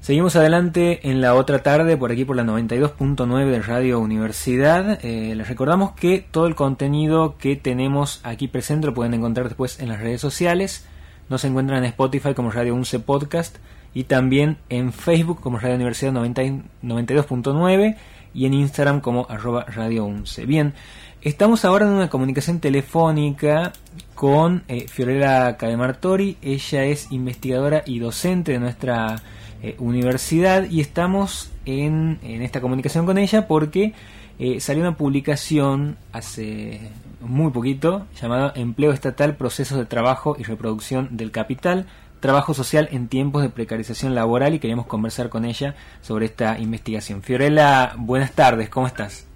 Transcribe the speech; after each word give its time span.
Seguimos 0.00 0.34
adelante 0.34 1.10
en 1.10 1.20
la 1.20 1.34
otra 1.34 1.62
tarde, 1.62 1.98
por 1.98 2.10
aquí 2.10 2.24
por 2.24 2.34
la 2.34 2.42
92.9 2.42 3.50
de 3.50 3.60
Radio 3.60 4.00
Universidad. 4.00 4.98
Eh, 5.04 5.34
les 5.34 5.46
recordamos 5.46 5.92
que 5.92 6.24
todo 6.30 6.46
el 6.46 6.54
contenido 6.54 7.36
que 7.36 7.54
tenemos 7.54 8.20
aquí 8.22 8.48
presente 8.48 8.86
lo 8.86 8.94
pueden 8.94 9.12
encontrar 9.12 9.48
después 9.48 9.78
en 9.78 9.90
las 9.90 10.00
redes 10.00 10.22
sociales. 10.22 10.86
Nos 11.28 11.44
encuentran 11.44 11.80
en 11.80 11.90
Spotify 11.90 12.32
como 12.32 12.50
Radio 12.50 12.74
Unce 12.74 12.98
Podcast 12.98 13.58
y 13.92 14.04
también 14.04 14.56
en 14.70 14.94
Facebook 14.94 15.42
como 15.42 15.58
Radio 15.58 15.74
Universidad 15.74 16.14
92.9 16.14 17.96
y 18.32 18.46
en 18.46 18.54
Instagram 18.54 19.02
como 19.02 19.26
arroba 19.28 19.66
Radio 19.66 20.06
Unce. 20.06 20.46
Bien, 20.46 20.72
estamos 21.20 21.66
ahora 21.66 21.84
en 21.84 21.92
una 21.92 22.08
comunicación 22.08 22.58
telefónica 22.60 23.74
con 24.14 24.64
eh, 24.66 24.88
Fiorella 24.88 25.58
Cademartori. 25.58 26.38
Ella 26.40 26.84
es 26.84 27.12
investigadora 27.12 27.82
y 27.84 27.98
docente 27.98 28.52
de 28.52 28.60
nuestra 28.60 29.22
eh, 29.62 29.76
universidad 29.78 30.64
y 30.64 30.80
estamos 30.80 31.52
en, 31.66 32.18
en, 32.22 32.42
esta 32.42 32.60
comunicación 32.60 33.04
con 33.04 33.18
ella 33.18 33.46
porque 33.46 33.92
eh, 34.38 34.58
salió 34.60 34.82
una 34.82 34.96
publicación 34.96 35.98
hace 36.12 36.80
muy 37.20 37.50
poquito 37.52 38.06
llamada 38.20 38.52
Empleo 38.56 38.92
Estatal, 38.92 39.36
Procesos 39.36 39.76
de 39.76 39.84
Trabajo 39.84 40.34
y 40.38 40.44
Reproducción 40.44 41.16
del 41.16 41.30
Capital, 41.30 41.86
Trabajo 42.20 42.54
Social 42.54 42.88
en 42.92 43.08
tiempos 43.08 43.42
de 43.42 43.50
precarización 43.50 44.14
laboral 44.14 44.54
y 44.54 44.60
queremos 44.60 44.86
conversar 44.86 45.28
con 45.28 45.44
ella 45.44 45.74
sobre 46.00 46.26
esta 46.26 46.58
investigación. 46.58 47.22
Fiorella, 47.22 47.92
buenas 47.96 48.32
tardes, 48.32 48.70
¿cómo 48.70 48.86
estás? 48.86 49.26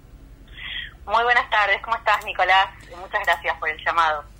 Muy 1.05 1.23
buenas 1.23 1.47
tardes, 1.51 1.79
¿cómo 1.83 1.95
estás 1.97 2.25
Nicolás? 2.25 2.67
Muchas 2.99 3.21
gracias 3.25 3.55
por 3.59 3.69
el 3.69 3.77
llamado. 3.85 4.34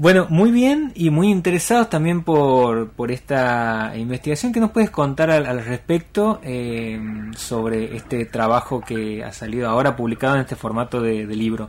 Bueno, 0.00 0.26
muy 0.30 0.50
bien 0.50 0.92
y 0.94 1.10
muy 1.10 1.28
interesados 1.30 1.90
también 1.90 2.24
por, 2.24 2.90
por 2.92 3.10
esta 3.10 3.92
investigación. 3.94 4.50
¿Qué 4.50 4.58
nos 4.58 4.70
puedes 4.70 4.88
contar 4.88 5.30
al, 5.30 5.62
respecto 5.62 6.40
eh, 6.42 6.98
sobre 7.36 7.94
este 7.94 8.24
trabajo 8.24 8.80
que 8.80 9.22
ha 9.22 9.30
salido 9.30 9.68
ahora 9.68 9.96
publicado 9.96 10.36
en 10.36 10.40
este 10.40 10.56
formato 10.56 11.02
de, 11.02 11.26
libro? 11.26 11.68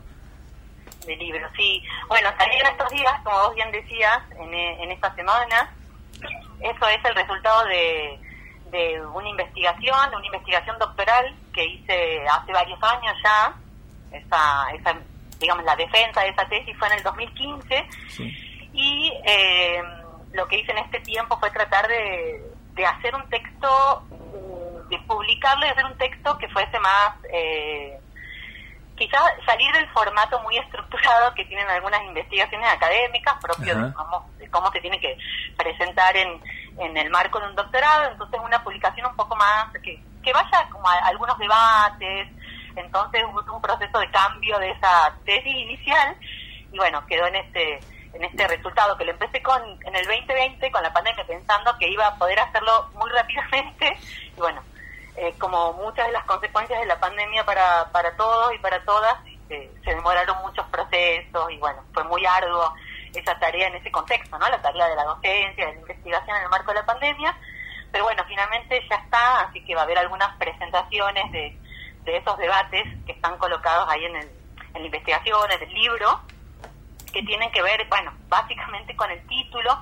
De 1.06 1.18
libro, 1.18 1.46
sí. 1.58 1.84
Bueno, 2.08 2.30
salieron 2.38 2.72
estos 2.72 2.90
días, 2.92 3.12
como 3.26 3.36
vos 3.36 3.54
bien 3.54 3.70
decías, 3.70 4.22
en, 4.40 4.54
en 4.54 4.92
esta 4.92 5.14
semana. 5.14 5.76
Eso 6.62 6.88
es 6.88 7.04
el 7.04 7.16
resultado 7.16 7.66
de, 7.66 8.18
de 8.72 9.06
una 9.08 9.28
investigación, 9.28 10.10
de 10.10 10.16
una 10.16 10.28
investigación 10.28 10.80
doctoral 10.80 11.36
que 11.54 11.66
hice 11.66 12.26
hace 12.32 12.54
varios 12.54 12.82
años 12.82 13.14
ya. 13.26 13.56
Esa, 14.14 14.72
esa 14.72 14.96
digamos, 15.42 15.66
la 15.66 15.76
defensa 15.76 16.22
de 16.22 16.30
esa 16.30 16.48
tesis 16.48 16.78
fue 16.78 16.88
en 16.88 16.94
el 16.94 17.04
2015 17.04 17.88
y 18.74 19.12
eh, 19.26 19.82
lo 20.32 20.48
que 20.48 20.60
hice 20.60 20.72
en 20.72 20.78
este 20.78 21.00
tiempo 21.02 21.38
fue 21.40 21.50
tratar 21.52 21.88
de, 21.88 22.42
de 22.74 22.86
hacer 22.86 23.14
un 23.16 23.28
texto, 23.30 24.04
de 24.90 24.98
publicarlo 25.00 25.66
y 25.66 25.70
hacer 25.70 25.86
un 25.86 25.98
texto 25.98 26.38
que 26.38 26.48
fuese 26.50 26.80
más, 26.80 27.16
eh, 27.34 28.00
quizás 28.96 29.22
salir 29.46 29.72
del 29.74 29.90
formato 29.90 30.40
muy 30.44 30.58
estructurado 30.58 31.34
que 31.34 31.46
tienen 31.46 31.68
algunas 31.68 32.02
investigaciones 32.04 32.72
académicas 32.72 33.36
propio 33.42 33.76
de 33.76 33.94
cómo, 33.94 34.30
de 34.38 34.50
cómo 34.50 34.72
se 34.72 34.80
tiene 34.80 35.00
que 35.00 35.18
presentar 35.58 36.16
en, 36.16 36.40
en 36.78 36.96
el 36.98 37.10
marco 37.10 37.40
de 37.40 37.48
un 37.48 37.56
doctorado, 37.56 38.12
entonces 38.12 38.40
una 38.44 38.64
publicación 38.64 39.08
un 39.08 39.16
poco 39.16 39.36
más, 39.36 39.72
que, 39.84 40.00
que 40.24 40.34
vaya 40.34 40.70
como 40.70 40.88
a 40.88 40.94
algunos 41.08 41.38
debates, 41.40 42.30
entonces 42.80 43.24
hubo 43.26 43.56
un 43.56 43.62
proceso 43.62 44.00
de 44.00 44.12
cambio 44.12 44.58
de 44.60 44.72
esa 44.72 45.14
tesis 45.26 45.56
inicial 45.56 46.16
y 46.72 46.78
bueno, 46.78 47.06
quedó 47.08 47.28
en 47.28 47.36
este 47.36 47.80
en 48.14 48.26
este 48.26 48.46
resultado 48.48 48.98
que 48.98 49.06
lo 49.06 49.12
empecé 49.12 49.42
con 49.42 49.62
en 49.86 49.96
el 49.96 50.06
2020 50.06 50.72
con 50.72 50.84
la 50.84 50.92
pandemia 50.94 51.26
pensando 51.26 51.78
que 51.78 51.88
iba 51.88 52.08
a 52.08 52.16
poder 52.16 52.40
hacerlo 52.40 52.90
muy 52.96 53.10
rápidamente 53.10 53.98
y 54.38 54.40
bueno, 54.40 54.62
eh, 55.16 55.34
como 55.38 55.74
muchas 55.74 56.08
de 56.08 56.14
las 56.14 56.26
consecuencias 56.26 56.80
de 56.80 56.86
la 56.86 57.00
pandemia 57.00 57.46
para, 57.46 57.92
para 57.92 58.16
todos 58.16 58.54
y 58.54 58.60
para 58.60 58.84
todas, 58.86 59.14
eh, 59.50 59.70
se 59.84 59.94
demoraron 59.94 60.38
muchos 60.42 60.66
procesos 60.68 61.52
y 61.52 61.58
bueno, 61.58 61.84
fue 61.94 62.04
muy 62.06 62.26
arduo 62.26 62.74
esa 63.14 63.38
tarea 63.38 63.68
en 63.68 63.76
ese 63.76 63.92
contexto, 63.92 64.40
¿no? 64.40 64.48
La 64.48 64.62
tarea 64.62 64.88
de 64.88 64.96
la 64.96 65.04
docencia, 65.04 65.66
de 65.66 65.74
la 65.74 65.80
investigación 65.82 66.38
en 66.38 66.44
el 66.44 66.50
marco 66.50 66.72
de 66.72 66.80
la 66.80 66.86
pandemia, 66.86 67.38
pero 67.92 68.06
bueno, 68.06 68.24
finalmente 68.26 68.82
ya 68.90 68.96
está, 68.96 69.42
así 69.42 69.64
que 69.66 69.76
va 69.76 69.82
a 69.82 69.84
haber 69.84 69.98
algunas 69.98 70.34
presentaciones 70.38 71.30
de, 71.34 71.58
de 72.04 72.18
esos 72.18 72.38
debates 72.38 72.84
que 73.06 73.12
están 73.12 73.38
colocados 73.38 73.88
ahí 73.90 74.06
en, 74.06 74.16
el, 74.16 74.30
en 74.74 74.82
la 74.82 74.86
investigación, 74.86 75.52
en 75.52 75.62
el 75.62 75.74
libro, 75.74 76.22
que 77.12 77.22
tienen 77.24 77.52
que 77.52 77.62
ver, 77.62 77.86
bueno, 77.90 78.12
básicamente 78.28 78.96
con 78.96 79.10
el 79.12 79.26
título. 79.28 79.80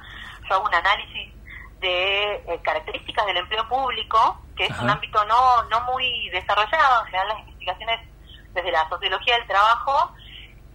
Yo 0.47 0.55
hago 0.55 0.65
un 0.65 0.73
análisis 0.73 1.33
de 1.79 2.35
eh, 2.35 2.59
características 2.63 3.25
del 3.25 3.37
empleo 3.37 3.67
público, 3.67 4.41
que 4.55 4.65
es 4.65 4.79
un 4.79 4.89
ámbito 4.89 5.23
no, 5.25 5.63
no 5.63 5.81
muy 5.91 6.29
desarrollado. 6.29 7.01
En 7.01 7.05
general, 7.05 7.27
las 7.29 7.39
investigaciones 7.39 7.99
desde 8.53 8.71
la 8.71 8.89
sociología 8.89 9.35
del 9.35 9.47
trabajo 9.47 10.13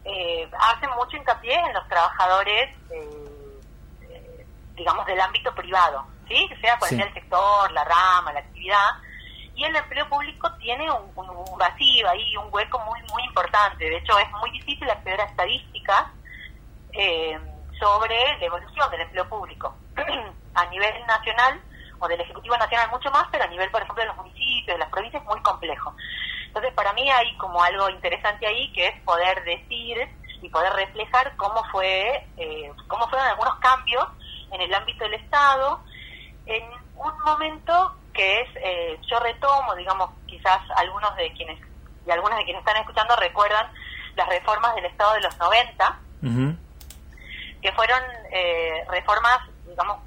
eh, 0.05 0.49
hacen 0.59 0.91
mucho 0.97 1.17
hincapié 1.17 1.55
en 1.55 1.73
los 1.75 1.87
trabajadores, 1.89 2.71
eh, 2.91 4.47
digamos, 4.75 5.05
del 5.07 5.21
ámbito 5.21 5.55
privado, 5.55 6.07
¿sí? 6.29 6.49
sea 6.61 6.79
cual 6.79 6.91
sea 6.91 7.05
el 7.05 7.15
sector, 7.15 7.71
la 7.73 7.85
rama, 7.85 8.33
la 8.33 8.41
actividad 8.41 8.91
y 9.57 9.65
el 9.65 9.77
empleo 9.77 10.09
público 10.09 10.53
tiene 10.55 10.91
un, 10.91 11.59
vacío 11.59 12.09
ahí, 12.09 12.37
un 12.37 12.49
hueco 12.51 12.79
muy 12.81 13.01
muy 13.13 13.25
importante. 13.25 13.85
De 13.85 13.97
hecho, 13.99 14.19
es 14.19 14.31
muy 14.33 14.51
difícil 14.51 14.89
acceder 14.91 15.21
a 15.21 15.25
estadísticas 15.25 16.07
eh, 16.93 17.39
sobre 17.79 18.17
la 18.39 18.47
evolución 18.47 18.91
del 18.91 19.03
empleo 19.03 19.29
público 19.29 19.77
a 20.55 20.67
nivel 20.67 21.07
nacional 21.07 21.61
o 22.01 22.09
del 22.09 22.21
Ejecutivo 22.21 22.57
Nacional 22.57 22.91
mucho 22.91 23.11
más, 23.11 23.27
pero 23.31 23.45
a 23.45 23.49
nivel, 23.49 23.71
por 23.71 23.83
ejemplo, 23.83 24.03
de 24.03 24.09
los 24.09 24.17
municipios, 24.17 24.75
de 24.75 24.79
las 24.79 24.91
provincias, 24.91 25.23
es 25.23 25.29
muy 25.29 25.41
complejo. 25.43 25.95
Entonces, 26.47 26.73
para 26.75 26.93
mí 26.93 27.09
hay 27.11 27.37
como 27.37 27.63
algo 27.63 27.89
interesante 27.91 28.47
ahí, 28.47 28.73
que 28.73 28.89
es 28.89 29.01
poder 29.03 29.43
decir 29.45 29.97
y 30.43 30.49
poder 30.51 30.73
reflejar 30.75 31.35
cómo 31.37 31.65
fue 31.73 32.27
eh, 32.37 32.71
cómo 32.89 33.09
fueron 33.09 33.29
algunos 33.29 33.57
cambios 33.61 34.05
en 34.53 34.61
el 34.61 34.75
ámbito 34.75 35.05
del 35.05 35.15
Estado 35.15 35.81
en 36.47 36.63
un 36.97 37.19
momento 37.25 37.97
que 38.15 38.41
es, 38.41 38.49
eh, 38.57 38.99
yo 39.11 39.19
retomo, 39.19 39.75
digamos, 39.75 40.11
quizás 40.27 40.61
algunos 40.77 41.15
de 41.17 41.33
quienes, 41.33 41.61
y 42.07 42.11
algunas 42.11 42.39
de 42.39 42.45
quienes 42.45 42.61
están 42.61 42.77
escuchando 42.79 43.17
recuerdan 43.17 43.71
las 44.17 44.29
reformas 44.29 44.75
del 44.77 44.87
Estado 44.87 45.15
de 45.15 45.21
los 45.21 45.37
90, 45.39 45.99
que 47.61 47.73
fueron 47.73 48.01
eh, 48.31 48.85
reformas, 48.89 49.41
digamos, 49.67 49.99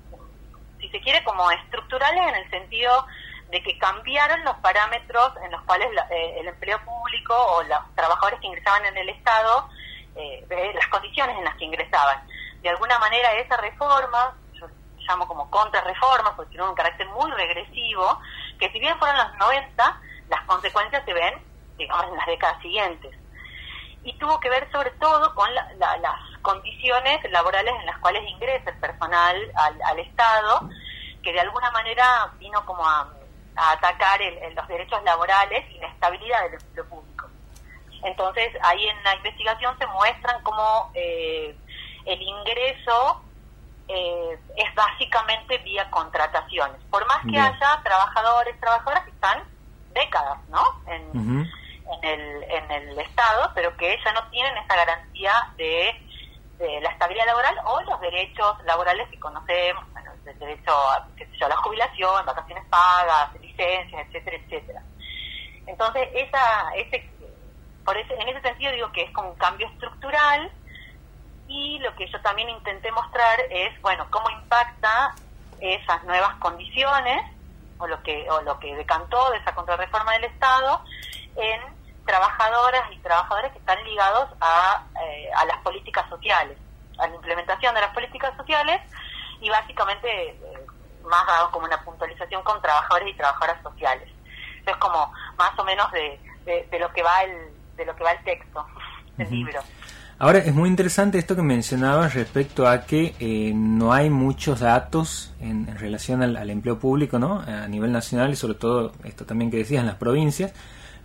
si 0.79 0.89
se 0.89 1.01
quiere, 1.01 1.23
como 1.23 1.51
estructurales 1.51 2.27
en 2.27 2.35
el 2.35 2.49
sentido 2.49 3.05
de 3.49 3.61
que 3.61 3.77
cambiaron 3.77 4.43
los 4.43 4.55
parámetros 4.57 5.33
en 5.43 5.51
los 5.51 5.61
cuales 5.63 5.89
eh, 6.09 6.37
el 6.39 6.47
empleo 6.47 6.79
público 6.83 7.33
o 7.35 7.63
los 7.63 7.79
trabajadores 7.95 8.39
que 8.39 8.47
ingresaban 8.47 8.85
en 8.85 8.97
el 8.97 9.09
Estado, 9.09 9.69
las 10.49 10.87
condiciones 10.87 11.37
en 11.37 11.43
las 11.43 11.55
que 11.57 11.65
ingresaban. 11.65 12.25
De 12.61 12.69
alguna 12.69 12.97
manera 12.97 13.33
esa 13.33 13.57
reforma 13.57 14.35
llamo 15.07 15.27
como 15.27 15.49
contrarreformas, 15.49 16.33
porque 16.35 16.51
tienen 16.51 16.69
un 16.69 16.75
carácter 16.75 17.07
muy 17.09 17.31
regresivo, 17.31 18.19
que 18.59 18.71
si 18.71 18.79
bien 18.79 18.97
fueron 18.99 19.17
los 19.17 19.37
90, 19.37 20.01
las 20.29 20.43
consecuencias 20.45 21.03
se 21.05 21.13
ven, 21.13 21.33
digamos, 21.77 22.07
en 22.07 22.17
las 22.17 22.25
décadas 22.25 22.61
siguientes. 22.61 23.15
Y 24.03 24.13
tuvo 24.17 24.39
que 24.39 24.49
ver 24.49 24.71
sobre 24.71 24.91
todo 24.91 25.33
con 25.35 25.53
las 25.53 25.65
condiciones 26.41 27.19
laborales 27.31 27.73
en 27.79 27.85
las 27.85 27.97
cuales 27.99 28.23
ingresa 28.29 28.69
el 28.69 28.77
personal 28.77 29.51
al, 29.85 29.99
Estado, 29.99 30.69
que 31.21 31.33
de 31.33 31.41
alguna 31.41 31.71
manera 31.71 32.31
vino 32.37 32.65
como 32.65 32.87
a, 32.87 33.09
atacar 33.55 34.19
los 34.53 34.67
derechos 34.67 35.03
laborales 35.03 35.65
y 35.71 35.79
la 35.79 35.87
estabilidad 35.87 36.43
del 36.43 36.53
empleo 36.53 36.87
público. 36.87 37.27
Entonces, 38.03 38.53
ahí 38.61 38.87
en 38.87 39.03
la 39.03 39.15
investigación 39.15 39.77
se 39.79 39.87
muestran 39.87 40.41
cómo 40.43 40.91
eh, 40.93 41.57
el 42.05 42.21
ingreso 42.21 43.23
eh, 43.87 44.39
es 44.55 44.75
básicamente 44.75 45.57
vía 45.59 45.89
contrataciones. 45.89 46.81
Por 46.89 47.07
más 47.07 47.19
que 47.29 47.39
haya 47.39 47.81
trabajadores, 47.83 48.59
trabajadoras 48.59 49.03
que 49.05 49.11
están 49.11 49.43
décadas, 49.93 50.37
¿no? 50.49 50.63
En, 50.87 51.47
el, 52.03 52.43
en 52.43 52.71
el 52.71 52.99
Estado, 52.99 53.49
pero 53.55 53.75
que 53.77 53.97
ya 54.03 54.11
no 54.11 54.29
tienen 54.29 54.57
esa 54.57 54.75
garantía 54.75 55.31
de, 55.55 55.95
la 56.81 56.89
estabilidad 56.89 57.27
laboral 57.27 57.55
o 57.65 57.81
los 57.81 58.01
derechos 58.01 58.57
laborales 58.65 59.07
que 59.09 59.19
conocemos, 59.19 59.85
bueno, 59.93 60.11
el 60.25 60.39
derecho 60.39 60.71
a, 60.73 61.07
la 61.47 61.55
jubilación, 61.57 62.25
vacaciones 62.25 62.65
pagas, 62.69 63.39
licencias, 63.39 64.07
etcétera, 64.07 64.37
etcétera. 64.37 64.81
Entonces, 65.65 66.09
esa, 66.13 66.71
ese, 66.75 67.09
por 67.85 67.95
ese, 67.97 68.13
en 68.15 68.27
ese 68.27 68.41
sentido 68.41 68.71
digo 68.73 68.91
que 68.91 69.03
es 69.03 69.11
como 69.11 69.29
un 69.29 69.37
cambio 69.37 69.67
estructural 69.67 70.51
y 71.47 71.79
lo 71.79 71.95
que 71.95 72.07
yo 72.07 72.19
también 72.21 72.49
intenté 72.49 72.91
mostrar 72.91 73.39
es, 73.49 73.79
bueno, 73.81 74.07
cómo 74.09 74.29
impacta 74.29 75.15
esas 75.59 76.03
nuevas 76.03 76.35
condiciones 76.35 77.23
o 77.79 77.87
lo 77.87 78.01
que 78.03 78.29
o 78.29 78.41
lo 78.41 78.59
que 78.59 78.75
decantó 78.75 79.31
de 79.31 79.37
esa 79.37 79.53
contrarreforma 79.53 80.13
del 80.13 80.25
Estado 80.25 80.83
en 81.35 81.61
trabajadoras 82.05 82.91
y 82.91 82.97
trabajadores 82.99 83.51
que 83.51 83.59
están 83.59 83.83
ligados 83.83 84.29
a, 84.39 84.83
eh, 85.03 85.29
a 85.35 85.45
las 85.45 85.57
políticas 85.59 86.07
sociales, 86.09 86.57
a 86.97 87.07
la 87.07 87.15
implementación 87.15 87.75
de 87.75 87.81
las 87.81 87.93
políticas 87.93 88.35
sociales 88.37 88.81
y 89.41 89.49
básicamente 89.49 90.29
eh, 90.29 90.67
más 91.03 91.25
dado 91.27 91.51
como 91.51 91.65
una 91.65 91.83
puntualización 91.83 92.43
con 92.43 92.61
trabajadores 92.61 93.09
y 93.09 93.13
trabajadoras 93.13 93.61
sociales. 93.61 94.09
es 94.65 94.77
como 94.77 95.13
más 95.37 95.57
o 95.57 95.63
menos 95.63 95.91
de, 95.91 96.19
de, 96.45 96.79
lo 96.79 96.91
que 96.93 97.03
va 97.03 97.23
el, 97.23 97.51
de 97.75 97.85
lo 97.85 97.95
que 97.95 98.03
va 98.03 98.11
el 98.11 98.23
texto 98.23 98.65
del 99.17 99.29
libro. 99.29 99.61
Ahora, 100.19 100.39
es 100.39 100.53
muy 100.55 100.67
interesante 100.67 101.19
esto 101.19 101.35
que 101.35 101.43
mencionabas 101.43 102.15
respecto 102.15 102.67
a 102.67 102.85
que 102.85 103.13
eh, 103.19 103.51
no 103.53 103.93
hay 103.93 104.09
muchos 104.09 104.61
datos 104.61 105.31
en, 105.39 105.67
relación 105.77 106.23
al, 106.23 106.49
empleo 106.49 106.79
público, 106.79 107.19
¿no? 107.19 107.41
A 107.41 107.67
nivel 107.67 107.91
nacional 107.91 108.31
y 108.31 108.35
sobre 108.35 108.55
todo 108.55 108.93
esto 109.03 109.25
también 109.25 109.51
que 109.51 109.57
decías 109.57 109.81
en 109.81 109.85
las 109.85 109.97
provincias. 109.97 110.53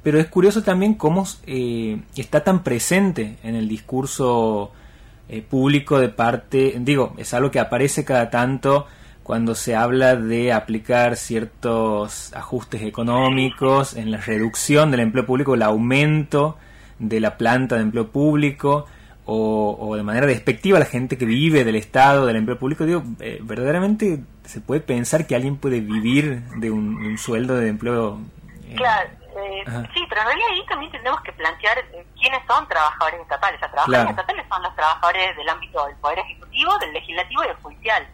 Pero 0.02 0.18
es 0.18 0.28
curioso 0.28 0.62
también 0.62 0.94
cómo 0.94 1.26
eh, 1.46 2.00
está 2.16 2.42
tan 2.42 2.62
presente 2.62 3.36
en 3.42 3.54
el 3.54 3.68
discurso 3.68 4.72
eh, 5.28 5.42
público 5.42 6.00
de 6.00 6.08
parte, 6.08 6.76
digo, 6.80 7.14
es 7.18 7.34
algo 7.34 7.50
que 7.50 7.60
aparece 7.60 8.06
cada 8.06 8.30
tanto 8.30 8.86
cuando 9.22 9.54
se 9.54 9.76
habla 9.76 10.16
de 10.16 10.54
aplicar 10.54 11.16
ciertos 11.16 12.32
ajustes 12.34 12.80
económicos 12.82 13.94
en 13.94 14.10
la 14.10 14.16
reducción 14.16 14.90
del 14.90 15.00
empleo 15.00 15.26
público, 15.26 15.54
el 15.54 15.62
aumento 15.62 16.56
de 16.98 17.20
la 17.20 17.36
planta 17.36 17.76
de 17.76 17.82
empleo 17.82 18.08
público 18.08 18.86
o, 19.24 19.94
de 19.96 20.02
manera 20.02 20.26
despectiva 20.26 20.78
a 20.78 20.80
la 20.80 20.86
gente 20.86 21.16
que 21.16 21.24
vive 21.24 21.64
del 21.64 21.76
Estado, 21.76 22.26
del 22.26 22.36
empleo 22.36 22.58
público, 22.58 22.84
digo, 22.84 23.02
eh, 23.20 23.38
verdaderamente 23.42 24.20
se 24.44 24.60
puede 24.60 24.80
pensar 24.80 25.26
que 25.26 25.36
alguien 25.36 25.56
puede 25.56 25.80
vivir 25.80 26.42
de 26.56 26.70
un, 26.70 27.16
sueldo 27.18 27.54
de 27.54 27.68
empleo. 27.68 28.18
Eh, 28.68 28.74
claro, 28.74 29.08
eh, 29.36 29.64
sí, 29.94 30.04
pero 30.08 30.22
en 30.22 30.26
realidad 30.26 30.48
ahí 30.50 30.66
también 30.66 30.90
tenemos 30.90 31.20
que 31.22 31.32
plantear 31.32 31.84
quiénes 32.18 32.40
son 32.48 32.66
trabajadores 32.68 33.20
estatales. 33.20 33.60
O 33.62 33.70
trabajadores 33.70 34.10
estatales 34.10 34.46
son 34.48 34.62
los 34.62 34.74
trabajadores 34.74 35.36
del 35.36 35.48
ámbito 35.48 35.86
del 35.86 35.96
Poder 35.96 36.18
Ejecutivo, 36.18 36.78
del 36.78 36.92
Legislativo 36.92 37.44
y 37.44 37.46
del 37.46 37.56
Judicial. 37.56 38.08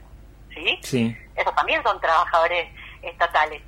¿Sí? 0.54 0.78
Sí. 0.82 1.16
Esos 1.36 1.54
también 1.54 1.82
son 1.82 2.00
trabajadores 2.00 2.68
estatales. 3.02 3.62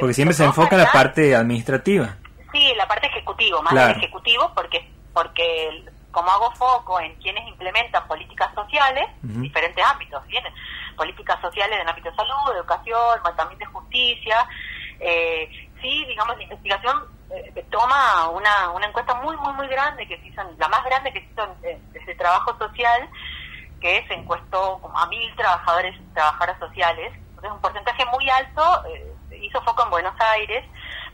porque 0.00 0.14
siempre 0.14 0.34
se 0.34 0.44
enfoca 0.44 0.76
en 0.76 0.82
la 0.82 0.92
parte 0.92 1.34
administrativa. 1.34 2.16
Sí, 2.52 2.72
la 2.76 2.86
parte 2.86 3.06
ejecutiva, 3.06 3.62
más 3.62 3.72
del 3.72 3.96
ejecutivo, 3.96 4.52
porque 4.54 4.84
porque 5.12 5.84
como 6.10 6.30
hago 6.30 6.50
foco 6.52 7.00
en 7.00 7.14
quienes 7.16 7.46
implementan 7.48 8.06
políticas 8.08 8.52
sociales, 8.54 9.08
diferentes 9.22 9.84
ámbitos, 9.84 10.26
vienen 10.26 10.52
políticas 10.96 11.40
sociales 11.40 11.76
en 11.76 11.82
el 11.82 11.88
ámbito 11.88 12.10
de 12.10 12.16
salud, 12.16 12.56
educación, 12.56 13.20
también 13.36 13.58
de 13.58 13.66
justicia, 13.66 14.48
eh, 15.00 15.48
sí, 15.80 16.04
digamos, 16.06 16.36
la 16.36 16.42
investigación 16.42 17.04
eh, 17.30 17.66
toma 17.70 18.28
una, 18.28 18.70
una 18.70 18.86
encuesta 18.86 19.14
muy, 19.14 19.36
muy, 19.38 19.52
muy 19.54 19.68
grande, 19.68 20.06
que 20.06 20.18
se 20.18 20.26
hizo, 20.26 20.42
la 20.58 20.68
más 20.68 20.84
grande 20.84 21.12
que 21.12 21.20
se 21.20 21.32
hizo 21.32 21.56
desde 21.92 22.14
trabajo 22.16 22.56
social, 22.58 23.08
que 23.80 24.04
se 24.08 24.14
encuestó 24.14 24.78
como 24.82 24.98
a 24.98 25.06
mil 25.06 25.34
trabajadores 25.36 25.96
trabajadoras 26.12 26.58
sociales, 26.58 27.12
entonces 27.28 27.50
un 27.50 27.60
porcentaje 27.60 28.04
muy 28.06 28.28
alto, 28.28 28.84
eh, 28.88 29.14
hizo 29.40 29.62
foco 29.62 29.84
en 29.84 29.90
Buenos 29.90 30.14
Aires, 30.20 30.64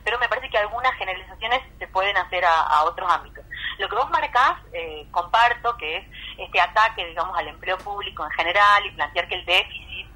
pero 0.03 0.19
me 0.19 0.27
parece 0.27 0.49
que 0.49 0.57
algunas 0.57 0.93
generalizaciones 0.95 1.61
se 1.79 1.87
pueden 1.87 2.17
hacer 2.17 2.43
a 2.45 2.83
otros 2.83 3.09
ámbitos. 3.09 3.46
Lo 3.77 3.89
que 3.89 3.95
vos 3.95 4.09
marcás, 4.09 4.57
eh, 4.73 5.07
comparto, 5.11 5.75
que 5.77 5.97
es 5.97 6.05
este 6.37 6.59
ataque, 6.59 7.05
digamos, 7.05 7.37
al 7.37 7.47
empleo 7.47 7.77
público 7.77 8.25
en 8.25 8.31
general 8.31 8.85
y 8.85 8.91
plantear 8.91 9.27
que 9.27 9.35
el 9.35 9.45
déficit 9.45 10.07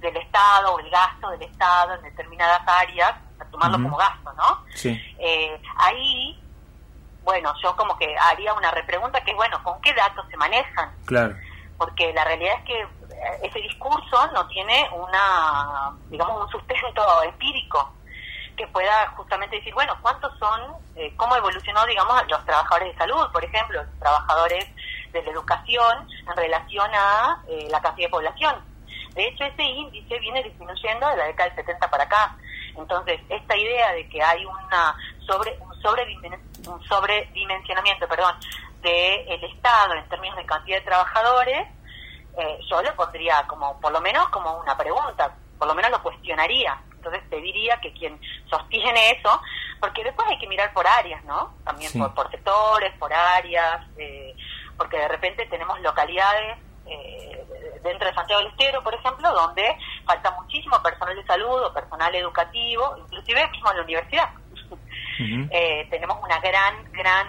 del 0.00 0.16
Estado 0.16 0.74
o 0.74 0.78
el 0.80 0.90
gasto 0.90 1.30
del 1.30 1.42
Estado 1.42 1.94
en 1.94 2.02
determinadas 2.02 2.62
áreas, 2.66 3.14
tomarlo 3.50 3.82
como 3.82 3.96
gasto, 3.96 4.32
¿no? 4.32 4.64
Sí. 4.74 5.00
Eh, 5.18 5.60
ahí, 5.76 6.40
bueno, 7.22 7.52
yo 7.62 7.76
como 7.76 7.96
que 7.96 8.16
haría 8.18 8.52
una 8.54 8.70
repregunta 8.70 9.22
que 9.22 9.30
es, 9.30 9.36
bueno, 9.36 9.62
¿con 9.62 9.80
qué 9.80 9.94
datos 9.94 10.26
se 10.30 10.36
manejan? 10.36 10.94
Claro. 11.04 11.36
Porque 11.78 12.12
la 12.12 12.24
realidad 12.24 12.54
es 12.58 12.64
que 12.64 12.86
ese 13.42 13.60
discurso 13.60 14.30
no 14.32 14.46
tiene 14.48 14.88
una, 14.92 15.92
digamos, 16.08 16.44
un 16.44 16.50
sustento 16.50 17.22
empírico 17.22 17.92
que 18.56 18.66
pueda 18.68 19.08
justamente 19.16 19.56
decir, 19.56 19.74
bueno, 19.74 19.96
¿cuántos 20.02 20.36
son, 20.38 20.60
eh, 20.96 21.12
cómo 21.16 21.36
evolucionó, 21.36 21.84
digamos, 21.86 22.22
los 22.28 22.44
trabajadores 22.44 22.92
de 22.92 22.98
salud, 22.98 23.30
por 23.32 23.44
ejemplo, 23.44 23.82
los 23.82 23.98
trabajadores 23.98 24.66
de 25.12 25.22
la 25.22 25.30
educación 25.30 26.08
en 26.28 26.36
relación 26.36 26.90
a 26.94 27.42
eh, 27.48 27.68
la 27.70 27.80
cantidad 27.80 28.06
de 28.06 28.10
población? 28.10 28.54
De 29.14 29.28
hecho, 29.28 29.44
ese 29.44 29.62
índice 29.62 30.18
viene 30.18 30.42
disminuyendo 30.42 31.08
de 31.08 31.16
la 31.16 31.24
década 31.24 31.48
del 31.50 31.64
70 31.64 31.90
para 31.90 32.04
acá. 32.04 32.36
Entonces, 32.76 33.20
esta 33.28 33.56
idea 33.56 33.92
de 33.92 34.08
que 34.08 34.22
hay 34.22 34.44
una 34.44 34.94
sobre, 35.26 35.58
un, 35.58 36.72
un 36.72 36.84
sobredimensionamiento 36.84 38.06
perdón, 38.08 38.34
del 38.82 39.44
Estado 39.44 39.94
en 39.94 40.08
términos 40.08 40.36
de 40.36 40.46
cantidad 40.46 40.78
de 40.78 40.84
trabajadores, 40.84 41.66
eh, 42.38 42.58
yo 42.70 42.82
lo 42.82 42.94
pondría 42.94 43.44
como, 43.46 43.80
por 43.80 43.92
lo 43.92 44.00
menos, 44.00 44.28
como 44.28 44.58
una 44.58 44.76
pregunta, 44.76 45.34
por 45.58 45.66
lo 45.66 45.74
menos 45.74 45.90
lo 45.90 46.02
cuestionaría. 46.02 46.78
Entonces 47.06 47.30
te 47.30 47.40
diría 47.40 47.78
que 47.80 47.92
quien 47.92 48.18
sostiene 48.50 49.12
eso, 49.12 49.40
porque 49.78 50.02
después 50.02 50.26
hay 50.28 50.38
que 50.38 50.48
mirar 50.48 50.72
por 50.72 50.84
áreas, 50.86 51.22
¿no? 51.24 51.54
También 51.64 51.92
por, 51.92 52.30
sectores, 52.32 52.92
por 52.98 53.12
áreas, 53.12 53.86
eh, 53.96 54.34
porque 54.76 54.98
de 54.98 55.06
repente 55.06 55.46
tenemos 55.46 55.80
localidades 55.82 56.58
eh, 56.86 57.44
dentro 57.84 58.08
de 58.08 58.14
Santiago 58.14 58.42
del 58.42 58.50
Estero, 58.50 58.82
por 58.82 58.92
ejemplo, 58.92 59.32
donde 59.32 59.76
falta 60.04 60.32
muchísimo 60.32 60.82
personal 60.82 61.14
de 61.14 61.24
salud 61.26 61.62
o 61.62 61.72
personal 61.72 62.12
educativo, 62.12 62.96
inclusive 62.98 63.48
mismo 63.50 63.70
en 63.70 63.76
la 63.76 63.82
universidad. 63.84 64.30
Eh, 65.18 65.86
tenemos 65.88 66.18
una 66.22 66.38
gran, 66.40 66.92
gran 66.92 67.26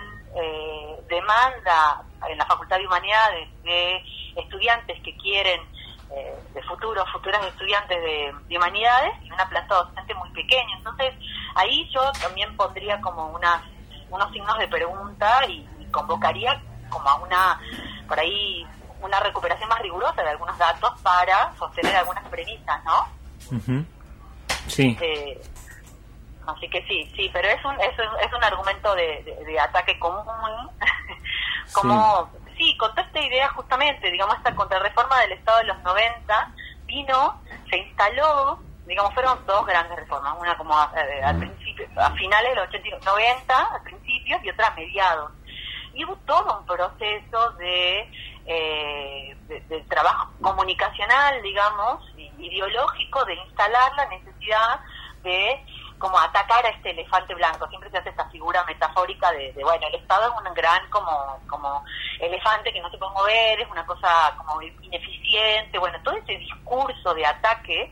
demanda 1.08 2.04
en 2.28 2.38
la 2.38 2.46
Facultad 2.46 2.80
de 2.80 2.86
Humanidades 2.86 3.48
de 3.64 4.04
estudiantes 4.36 5.02
que 5.04 5.16
quieren 5.16 5.62
eh, 6.12 6.36
de 6.54 6.64
futuros, 6.64 7.10
futuras 7.12 7.46
estudiantes 7.46 7.98
de, 8.02 8.58
humanidades 8.58 9.14
y 9.24 9.32
una 9.32 9.48
planta 9.50 9.76
docente 9.76 10.14
muy 10.14 10.30
pequeña. 10.32 10.78
Entonces, 10.78 11.14
ahí 11.56 11.90
yo 11.94 12.12
también 12.14 12.56
pondría 12.56 13.00
como 13.02 13.28
unas, 13.28 13.62
unos 14.10 14.32
signos 14.32 14.58
de 14.58 14.68
pregunta 14.68 15.46
y, 15.48 15.68
convocaría 15.92 16.62
como 16.90 17.10
a 17.10 17.16
una, 17.16 17.60
por 18.10 18.20
ahí, 18.20 18.68
una 19.02 19.22
recuperación 19.22 19.70
más 19.70 19.80
rigurosa 19.80 20.22
de 20.22 20.30
algunos 20.30 20.58
datos 20.58 21.00
para 21.02 21.56
sostener 21.58 21.96
algunas 21.96 22.26
premisas, 22.26 22.84
¿no? 22.84 23.08
Sí. 24.68 24.98
Eh, 25.00 25.42
así 26.46 26.70
que 26.70 26.86
sí, 26.88 27.10
sí, 27.16 27.30
pero 27.32 27.48
es 27.48 27.64
un, 27.64 27.74
es, 27.80 27.98
es 27.98 28.34
un 28.34 28.44
argumento 28.44 28.94
de, 28.96 29.44
de, 29.46 29.60
ataque 29.60 29.98
común, 29.98 30.26
como 31.74 32.30
sí, 32.78 32.78
con 32.78 32.90
toda 32.92 33.04
esta 33.04 33.20
idea 33.20 33.50
justamente, 33.50 34.12
digamos, 34.12 34.36
esta 34.38 34.56
contrarreforma 34.56 35.20
del 35.22 35.34
Estado 35.34 35.60
de 35.60 35.66
los 35.66 35.84
90 35.84 36.54
vino, 36.86 37.42
se 37.70 37.78
instaló, 37.78 38.60
digamos, 38.86 39.14
fueron 39.14 39.46
dos 39.46 39.66
grandes 39.66 39.98
reformas, 39.98 40.36
una 40.40 40.58
como 40.58 40.74
a, 40.74 40.92
eh, 40.96 41.24
al 41.24 41.38
principio, 41.38 41.88
a 41.98 42.12
finales 42.12 42.52
de 42.52 42.56
los 42.56 42.68
80, 42.70 43.00
90, 43.06 43.64
al 43.74 43.82
principio, 43.82 44.40
y 44.44 44.50
otra 44.50 44.68
a 44.68 44.76
mediados. 44.76 45.32
Y 45.94 46.06
hubo 46.06 46.16
todo 46.26 46.60
un 46.60 46.66
proceso 46.66 47.52
de, 47.58 48.10
eh, 48.46 49.36
de, 49.48 49.82
trabajo 49.90 50.32
comunicacional, 50.42 51.42
digamos, 51.42 52.04
ideológico, 52.38 53.26
de 53.26 53.34
instalar 53.36 53.92
la 53.96 54.06
necesidad 54.06 54.80
de 55.24 55.66
como 56.00 56.20
atacar 56.20 56.66
a 56.66 56.70
este 56.70 56.92
elefante 56.92 57.34
blanco. 57.34 57.68
Siempre 57.68 57.90
se 57.90 57.98
hace 57.98 58.10
esta 58.10 58.30
figura 58.30 58.64
metafórica 58.66 59.32
de, 59.32 59.54
bueno, 59.64 59.88
el 59.88 59.96
Estado 59.96 60.28
es 60.28 60.48
un 60.48 60.54
gran 60.54 60.90
como, 60.90 61.40
como 61.48 61.84
elefante 62.20 62.72
que 62.72 62.82
no 62.82 62.90
se 62.90 62.98
puede 62.98 63.14
mover, 63.14 63.62
es 63.62 63.70
una 63.70 63.86
cosa 63.86 64.34
como 64.38 64.62
ineficiente. 64.62 65.80
Bueno, 65.80 65.98
todo 66.04 66.16
ese 66.16 66.38
discurso 66.38 67.14
de 67.14 67.26
ataque 67.26 67.92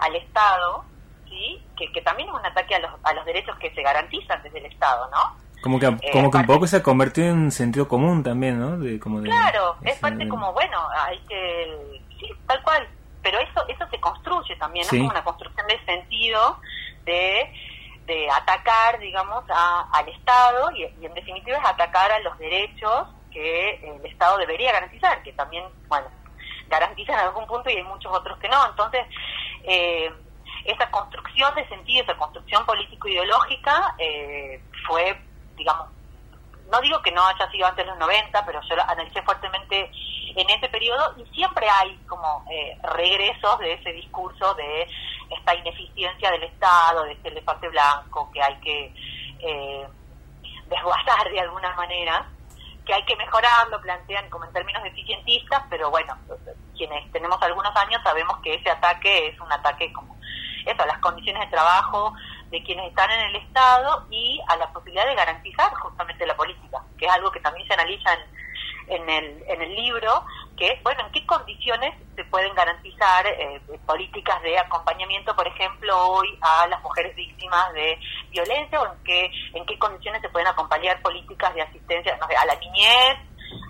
al 0.00 0.16
Estado, 0.16 0.84
¿sí? 1.28 1.62
Que, 1.76 1.90
que 1.92 2.02
también 2.02 2.28
es 2.28 2.34
un 2.34 2.46
ataque 2.46 2.74
a 2.74 2.80
los, 2.80 2.90
a 3.02 3.12
los 3.12 3.24
derechos 3.24 3.56
que 3.58 3.72
se 3.74 3.82
garantizan 3.82 4.42
desde 4.42 4.58
el 4.58 4.66
Estado, 4.66 5.08
¿no? 5.10 5.44
Como 5.62 5.78
que, 5.78 5.86
eh, 5.86 6.10
como 6.12 6.30
que 6.30 6.36
un 6.36 6.46
poco 6.46 6.66
se 6.66 6.76
ha 6.76 6.82
convertido 6.82 7.28
en 7.28 7.50
sentido 7.50 7.88
común 7.88 8.22
también, 8.22 8.60
¿no? 8.60 8.76
De, 8.76 9.00
como 9.00 9.22
claro, 9.22 9.76
es 9.82 9.98
parte 9.98 10.28
como, 10.28 10.52
bueno, 10.52 10.78
hay 10.94 11.18
que... 11.20 12.02
Sí, 12.20 12.28
tal 12.46 12.62
cual. 12.62 12.86
Pero 13.22 13.38
eso 13.38 13.66
eso 13.68 13.86
se 13.90 13.98
construye 13.98 14.54
también, 14.56 14.84
¿no? 14.84 14.92
Es 14.92 14.98
como 14.98 15.10
una 15.10 15.24
construcción 15.24 15.66
de 15.66 15.82
sentido 15.86 16.60
de, 17.04 17.52
de 18.06 18.30
atacar, 18.30 18.98
digamos, 18.98 19.44
al 19.48 20.08
Estado 20.08 20.70
y, 20.72 20.84
en 20.84 21.14
definitiva 21.14 21.58
es 21.58 21.64
atacar 21.64 22.10
a 22.12 22.18
los 22.20 22.38
derechos 22.38 23.08
que 23.30 23.74
el 23.82 24.06
Estado 24.06 24.38
debería 24.38 24.72
garantizar, 24.72 25.22
que 25.22 25.32
también, 25.32 25.64
bueno, 25.88 26.06
garantizan 26.68 27.18
en 27.18 27.26
algún 27.26 27.46
punto 27.46 27.70
y 27.70 27.76
hay 27.76 27.82
muchos 27.82 28.12
otros 28.12 28.38
que 28.38 28.48
no. 28.48 28.66
Entonces, 28.66 29.02
eh, 29.64 30.12
esa 30.64 30.90
construcción 30.90 31.54
de 31.54 31.68
sentido, 31.68 32.04
esa 32.04 32.16
construcción 32.16 32.64
político-ideológica 32.64 33.94
eh, 33.98 34.62
fue, 34.86 35.20
digamos, 35.56 35.88
no 36.70 36.80
digo 36.80 37.00
que 37.02 37.12
no 37.12 37.26
haya 37.26 37.50
sido 37.50 37.66
antes 37.66 37.84
de 37.84 37.90
los 37.90 37.98
90, 37.98 38.44
pero 38.46 38.60
yo 38.68 38.76
lo 38.76 38.82
analicé 38.82 39.22
fuertemente 39.22 39.90
en 40.36 40.50
ese 40.50 40.68
periodo 40.68 41.14
y 41.16 41.26
siempre 41.34 41.66
hay 41.68 41.96
como 42.08 42.44
eh, 42.50 42.76
regresos 42.82 43.58
de 43.60 43.74
ese 43.74 43.92
discurso 43.92 44.54
de 44.54 44.88
esta 45.30 45.54
ineficiencia 45.54 46.30
del 46.30 46.44
Estado, 46.44 47.04
de 47.04 47.12
este 47.12 47.28
elefante 47.28 47.68
blanco 47.68 48.30
que 48.32 48.42
hay 48.42 48.56
que 48.60 48.94
eh, 49.40 49.86
desguazar 50.68 51.30
de 51.30 51.40
alguna 51.40 51.74
manera, 51.74 52.26
que 52.84 52.94
hay 52.94 53.04
que 53.04 53.16
mejorarlo, 53.16 53.80
plantean 53.80 54.28
como 54.28 54.44
en 54.44 54.52
términos 54.52 54.84
eficientistas, 54.84 55.62
pero 55.70 55.90
bueno, 55.90 56.16
quienes 56.76 57.10
tenemos 57.12 57.40
algunos 57.42 57.74
años 57.76 58.02
sabemos 58.02 58.38
que 58.38 58.54
ese 58.54 58.70
ataque 58.70 59.28
es 59.28 59.40
un 59.40 59.52
ataque 59.52 59.92
como 59.92 60.14
eso, 60.66 60.86
las 60.86 60.98
condiciones 60.98 61.42
de 61.42 61.50
trabajo 61.50 62.14
de 62.54 62.62
quienes 62.62 62.86
están 62.86 63.10
en 63.10 63.26
el 63.26 63.36
Estado 63.36 64.06
y 64.10 64.40
a 64.46 64.56
la 64.56 64.72
posibilidad 64.72 65.04
de 65.06 65.16
garantizar 65.16 65.74
justamente 65.74 66.24
la 66.24 66.36
política, 66.36 66.80
que 66.96 67.06
es 67.06 67.12
algo 67.12 67.32
que 67.32 67.40
también 67.40 67.66
se 67.66 67.74
analiza 67.74 68.16
en, 68.86 69.10
el, 69.10 69.42
en 69.48 69.60
el 69.60 69.74
libro, 69.74 70.24
que 70.56 70.68
es, 70.68 70.82
bueno, 70.84 71.04
en 71.04 71.10
qué 71.10 71.26
condiciones 71.26 71.94
se 72.14 72.24
pueden 72.26 72.54
garantizar 72.54 73.26
eh, 73.26 73.60
políticas 73.84 74.40
de 74.42 74.56
acompañamiento, 74.56 75.34
por 75.34 75.48
ejemplo, 75.48 75.98
hoy 75.98 76.38
a 76.42 76.68
las 76.68 76.80
mujeres 76.80 77.16
víctimas 77.16 77.72
de 77.72 77.98
violencia 78.30 78.80
o 78.80 78.86
en 78.86 79.02
qué, 79.02 79.30
en 79.52 79.66
qué 79.66 79.76
condiciones 79.76 80.22
se 80.22 80.28
pueden 80.28 80.46
acompañar 80.46 81.02
políticas 81.02 81.52
de 81.54 81.62
asistencia 81.62 82.16
a 82.16 82.46
la 82.46 82.54
niñez, 82.54 83.18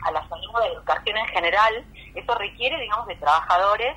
a 0.05 0.12
la 0.12 0.29
salud, 0.29 0.57
a 0.57 0.61
la 0.61 0.75
educación 0.75 1.17
en 1.17 1.26
general. 1.29 1.87
Eso 2.14 2.35
requiere, 2.35 2.79
digamos, 2.83 3.07
de 3.07 3.17
trabajadores 3.17 3.97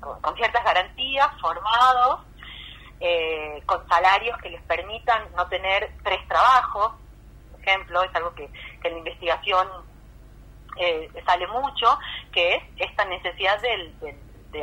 con, 0.00 0.36
ciertas 0.36 0.62
garantías, 0.62 1.28
formados, 1.40 2.20
eh, 3.00 3.62
con 3.66 3.86
salarios 3.88 4.38
que 4.38 4.50
les 4.50 4.62
permitan 4.62 5.22
no 5.36 5.46
tener 5.48 5.90
tres 6.02 6.26
trabajos, 6.28 6.92
por 7.52 7.60
ejemplo, 7.60 8.02
es 8.02 8.14
algo 8.14 8.34
que, 8.34 8.48
que 8.80 8.88
en 8.88 8.94
la 8.94 8.98
investigación 8.98 9.68
eh, 10.78 11.08
sale 11.24 11.46
mucho, 11.46 11.98
que 12.32 12.54
es 12.54 12.62
esta 12.76 13.04
necesidad 13.06 13.60
de, 13.60 14.16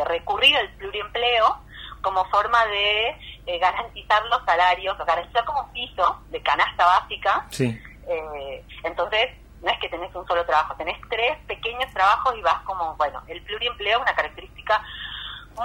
recurrir 0.06 0.56
al 0.58 0.70
pluriempleo 0.72 1.58
como 2.02 2.26
forma 2.26 2.66
de 2.66 3.10
eh, 3.46 3.60
garantizar 3.60 4.26
los 4.26 4.44
salarios, 4.44 5.00
o 5.00 5.06
garantizar 5.06 5.46
como 5.46 5.62
un 5.62 5.72
piso 5.72 6.20
de 6.30 6.42
canasta 6.42 6.86
básica. 6.86 7.48
Eh, 7.60 8.66
entonces, 8.84 9.30
no 9.62 9.70
es 9.70 9.80
que 9.80 9.90
tenés 9.90 10.14
un 10.16 10.26
solo 10.28 10.46
trabajo, 10.46 10.76
tenés 10.76 10.98
tres 11.10 11.38
pequeños 11.48 11.92
trabajos 11.94 12.36
y 12.36 12.42
vas 12.42 12.62
como, 12.64 12.96
bueno, 12.96 13.22
el 13.28 13.42
pluriempleo 13.44 13.98
es 13.98 14.02
una 14.02 14.16
característica 14.16 14.84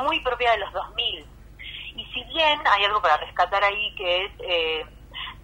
muy 0.02 0.20
propia 0.20 0.52
de 0.52 0.58
los 0.58 0.72
2000. 0.72 1.26
Y 1.98 2.04
si 2.14 2.22
bien 2.24 2.60
hay 2.64 2.84
algo 2.84 3.02
para 3.02 3.16
rescatar 3.18 3.62
ahí 3.62 3.94
que 3.96 4.24
es, 4.24 4.86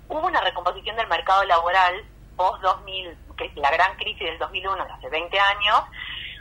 hubo 0.08 0.26
una 0.26 0.40
recomposición 0.40 0.96
del 0.96 1.08
mercado 1.08 1.44
laboral 1.44 2.04
post-2000 2.36 3.16
que 3.36 3.46
es 3.46 3.56
la 3.56 3.70
gran 3.70 3.94
crisis 3.96 4.20
del 4.20 4.38
2001, 4.38 4.84
de 4.84 4.92
hace 4.92 5.08
20 5.08 5.38
años, 5.40 5.82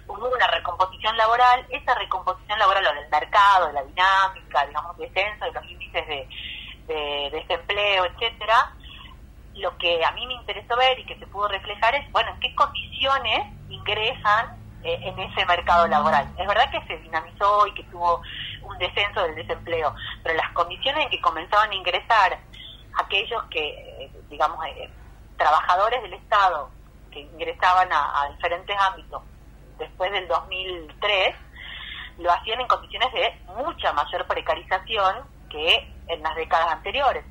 hubo 0.07 0.29
una 0.29 0.47
recomposición 0.47 1.15
laboral, 1.17 1.65
esa 1.69 1.95
recomposición 1.95 2.59
laboral, 2.59 2.85
o 2.85 2.93
del 2.93 3.09
mercado, 3.09 3.67
de 3.67 3.73
la 3.73 3.83
dinámica, 3.83 4.65
digamos, 4.67 4.97
descenso 4.97 5.45
de 5.45 5.51
los 5.51 5.65
índices 5.65 6.07
de, 6.07 6.27
desempleo, 7.31 8.05
etcétera, 8.05 8.73
lo 9.55 9.75
que 9.77 10.03
a 10.03 10.11
mí 10.11 10.27
me 10.27 10.33
interesó 10.33 10.75
ver 10.75 10.99
y 10.99 11.05
que 11.05 11.17
se 11.17 11.27
pudo 11.27 11.47
reflejar 11.47 11.95
es, 11.95 12.11
bueno, 12.11 12.31
en 12.31 12.39
qué 12.39 12.53
condiciones 12.55 13.53
ingresan 13.69 14.57
eh, 14.83 14.99
en 15.01 15.17
ese 15.17 15.45
mercado 15.45 15.87
laboral. 15.87 16.27
Es 16.37 16.45
verdad 16.45 16.69
que 16.71 16.81
se 16.87 16.97
dinamizó 16.97 17.65
y 17.67 17.73
que 17.73 17.83
tuvo 17.83 18.21
un 18.63 18.77
descenso 18.77 19.21
del 19.23 19.35
desempleo, 19.35 19.93
pero 20.21 20.35
las 20.35 20.51
condiciones 20.53 21.05
en 21.05 21.09
que 21.09 21.21
comenzaban 21.21 21.71
a 21.71 21.75
ingresar 21.75 22.39
aquellos 22.95 23.43
que, 23.45 23.69
eh, 23.69 24.11
digamos, 24.29 24.63
eh, 24.67 24.89
trabajadores 25.37 26.01
del 26.01 26.13
Estado 26.13 26.69
que 27.11 27.21
ingresaban 27.21 27.89
a, 27.91 28.29
diferentes 28.35 28.75
ámbitos 28.79 29.21
después 29.77 30.11
del 30.11 30.27
2003, 30.27 31.35
lo 32.19 32.31
hacían 32.31 32.61
en 32.61 32.67
condiciones 32.67 33.11
de 33.13 33.39
mucha 33.55 33.93
mayor 33.93 34.25
precarización 34.27 35.23
que 35.49 35.91
en 36.07 36.23
las 36.23 36.35
décadas 36.35 36.71
anteriores. 36.71 37.23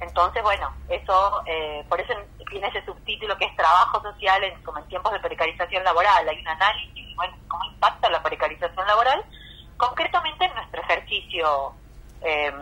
Entonces, 0.00 0.42
bueno, 0.42 0.68
eso, 0.88 1.42
eh, 1.46 1.84
por 1.88 2.00
eso 2.00 2.12
tiene 2.50 2.66
ese 2.68 2.84
subtítulo 2.84 3.36
que 3.38 3.44
es 3.44 3.56
trabajo 3.56 4.02
social 4.02 4.42
en, 4.42 4.60
como 4.62 4.78
en 4.78 4.88
tiempos 4.88 5.12
de 5.12 5.20
precarización 5.20 5.84
laboral. 5.84 6.28
Hay 6.28 6.40
un 6.40 6.48
análisis, 6.48 7.16
bueno, 7.16 7.36
cómo 7.46 7.64
impacta 7.64 8.10
la 8.10 8.22
precarización 8.22 8.86
laboral, 8.86 9.24
concretamente 9.82 10.44
en 10.44 10.54
nuestro 10.54 10.80
ejercicio 10.82 11.72
eh, 12.22 12.52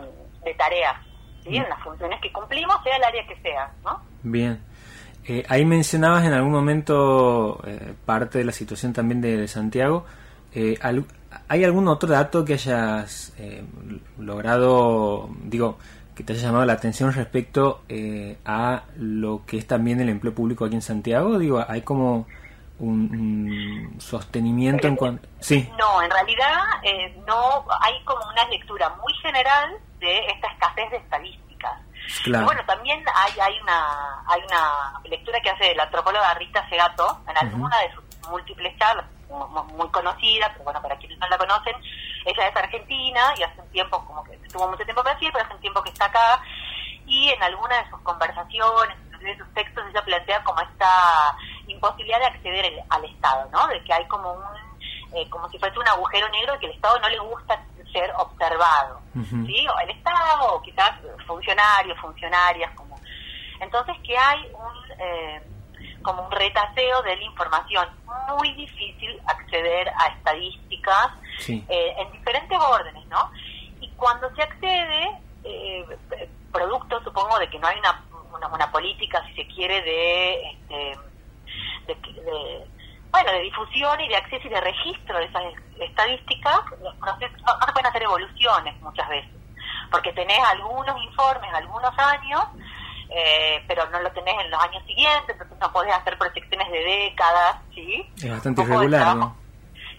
de 0.43 0.53
tareas, 0.55 0.95
¿sí? 1.43 1.55
en 1.55 1.69
las 1.69 1.79
funciones 1.83 2.19
que 2.19 2.31
cumplimos, 2.31 2.81
sea 2.83 2.97
el 2.97 3.03
área 3.03 3.27
que 3.27 3.35
sea, 3.41 3.71
¿no? 3.83 4.01
Bien. 4.23 4.59
Eh, 5.27 5.43
ahí 5.47 5.65
mencionabas 5.65 6.25
en 6.25 6.33
algún 6.33 6.51
momento 6.51 7.61
eh, 7.67 7.93
parte 8.05 8.39
de 8.39 8.45
la 8.45 8.51
situación 8.51 8.91
también 8.91 9.21
de, 9.21 9.47
Santiago. 9.47 10.03
Eh, 10.53 10.79
¿Hay 11.47 11.63
algún 11.63 11.87
otro 11.87 12.09
dato 12.09 12.43
que 12.43 12.53
hayas 12.53 13.33
logrado, 14.17 15.29
digo, 15.43 15.77
que 16.15 16.23
te 16.23 16.33
haya 16.33 16.47
llamado 16.47 16.65
la 16.65 16.73
atención 16.73 17.13
respecto 17.13 17.83
a 18.45 18.83
lo 18.97 19.45
que 19.45 19.57
es 19.57 19.67
también 19.67 20.01
el 20.01 20.09
empleo 20.09 20.33
público 20.33 20.65
aquí 20.65 20.75
en 20.75 20.81
Santiago? 20.81 21.37
Digo, 21.37 21.63
hay 21.65 21.83
como 21.83 22.25
un, 22.81 23.95
sostenimiento 23.99 24.87
en 24.87 24.95
cuanto... 24.95 25.27
Sí. 25.39 25.69
No, 25.77 26.01
en 26.01 26.11
realidad 26.11 26.59
no 27.27 27.65
hay 27.81 28.03
como 28.03 28.27
una 28.29 28.45
lectura 28.45 28.89
muy 29.01 29.13
general 29.21 29.77
de 29.99 30.19
esta 30.27 30.47
escasez 30.47 30.91
de 30.91 30.97
estadísticas 30.97 31.41
bueno, 32.25 32.63
también 32.65 33.03
hay, 33.15 33.39
hay, 33.39 33.59
una, 33.61 34.23
hay 34.27 34.41
una 34.43 34.99
lectura 35.05 35.39
que 35.41 35.49
hace 35.49 35.75
la 35.75 35.83
antropóloga 35.83 36.33
Rita 36.35 36.67
Segato 36.69 37.19
en 37.27 37.37
alguna 37.37 37.77
de 37.79 37.93
sus 37.93 38.29
múltiples 38.29 38.77
charlas, 38.77 39.05
muy 39.29 39.87
conocida, 39.89 40.49
pero 40.51 40.65
bueno, 40.65 40.81
para 40.81 40.97
quienes 40.97 41.17
no 41.19 41.27
la 41.29 41.37
conocen, 41.37 41.75
ella 42.25 42.47
es 42.47 42.55
argentina 42.55 43.33
y 43.37 43.43
hace 43.43 43.61
un 43.61 43.69
tiempo, 43.69 44.05
como 44.05 44.23
que 44.23 44.33
estuvo 44.33 44.67
mucho 44.67 44.83
tiempo 44.83 45.01
en 45.01 45.05
Brasil, 45.05 45.29
pero 45.31 45.45
hace 45.45 45.55
un 45.55 45.61
tiempo 45.61 45.81
que 45.81 45.89
está 45.89 46.05
acá, 46.05 46.41
y 47.05 47.29
en 47.29 47.41
alguna 47.43 47.81
de 47.81 47.89
sus 47.89 47.99
conversaciones, 48.01 48.97
en 49.21 49.37
sus 49.37 49.53
textos, 49.53 49.83
ella 49.89 50.03
plantea 50.03 50.43
como 50.43 50.61
esta 50.61 51.37
imposibilidad 51.71 52.19
de 52.19 52.25
acceder 52.25 52.83
al 52.89 53.05
Estado, 53.05 53.49
¿no? 53.51 53.67
De 53.67 53.83
que 53.83 53.93
hay 53.93 54.05
como 54.07 54.33
un, 54.33 54.43
eh, 55.13 55.29
como 55.29 55.49
si 55.49 55.57
fuese 55.59 55.77
un 55.79 55.87
agujero 55.87 56.29
negro 56.29 56.59
que 56.59 56.67
el 56.67 56.73
Estado 56.73 56.99
no 56.99 57.09
le 57.09 57.19
gusta 57.19 57.61
ser 57.91 58.11
observado, 58.17 59.01
¿sí? 59.13 59.67
O 59.67 59.79
el 59.79 59.89
Estado, 59.89 60.53
o 60.53 60.61
quizás 60.61 60.91
funcionarios, 61.27 61.99
funcionarias, 61.99 62.73
como... 62.75 62.99
Entonces 63.59 63.95
que 64.03 64.17
hay 64.17 64.49
un, 64.53 64.99
eh, 64.99 65.41
como 66.01 66.25
un 66.25 66.31
retaseo 66.31 67.01
de 67.03 67.15
la 67.15 67.23
información, 67.23 67.87
muy 68.29 68.53
difícil 68.53 69.19
acceder 69.25 69.89
a 69.89 70.07
estadísticas 70.07 71.11
eh, 71.47 71.95
en 71.97 72.11
diferentes 72.11 72.57
órdenes, 72.57 73.05
¿no? 73.07 73.31
Y 73.79 73.89
cuando 73.91 74.33
se 74.35 74.41
accede, 74.43 75.19
eh, 75.43 75.85
producto, 76.51 77.01
supongo, 77.03 77.37
de 77.39 77.49
que 77.49 77.59
no 77.59 77.67
hay 77.67 77.77
una, 77.79 78.03
una, 78.47 78.71
política, 78.71 79.23
si 79.27 79.33
se 79.35 79.47
quiere, 79.47 79.81
de, 79.81 80.57
de 83.31 83.41
difusión 83.41 83.99
y 84.01 84.07
de 84.07 84.15
acceso 84.15 84.47
y 84.47 84.49
de 84.49 84.61
registro 84.61 85.17
de 85.17 85.25
esas 85.25 85.43
estadísticas, 85.79 86.59
los 86.81 86.95
procesos 86.95 87.41
no, 87.41 87.65
se 87.65 87.71
pueden 87.71 87.87
hacer 87.87 88.03
evoluciones 88.03 88.81
muchas 88.81 89.07
veces, 89.09 89.31
porque 89.91 90.13
tenés 90.13 90.39
algunos 90.39 91.01
informes, 91.03 91.53
algunos 91.53 91.97
años, 91.97 92.41
eh, 93.09 93.63
pero 93.67 93.89
no 93.89 93.99
lo 93.99 94.11
tenés 94.11 94.35
en 94.39 94.51
los 94.51 94.63
años 94.63 94.83
siguientes, 94.85 95.29
entonces 95.29 95.57
no 95.59 95.71
podés 95.71 95.93
hacer 95.93 96.17
proyecciones 96.17 96.71
de 96.71 96.79
décadas, 96.79 97.57
¿sí? 97.73 98.09
Es 98.17 98.31
bastante 98.31 98.61
irregular, 98.61 99.15
¿no? 99.15 99.35